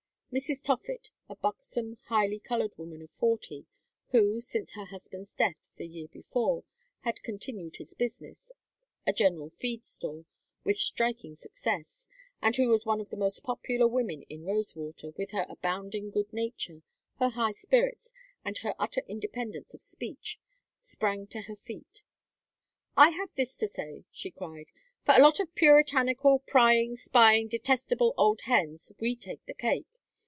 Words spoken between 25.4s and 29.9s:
of puritanical, prying, spying, detestable old hens, we take the cake.